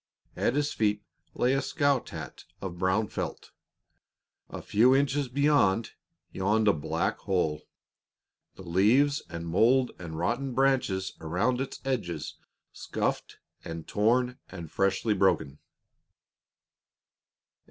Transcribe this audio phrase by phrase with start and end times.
[0.35, 1.03] At his feet
[1.35, 3.51] lay a scout hat of brown felt.
[4.49, 5.91] A few inches beyond
[6.31, 7.67] yawned a black hole,
[8.55, 12.37] the leaves and mold and rotten branches about its edges
[12.73, 15.59] scuffed and torn and freshly broken.